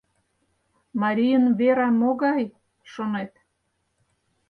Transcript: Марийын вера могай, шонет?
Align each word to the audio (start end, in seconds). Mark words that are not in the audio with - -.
Марийын 1.01 1.45
вера 1.59 1.89
могай, 2.01 2.43
шонет? 2.91 3.31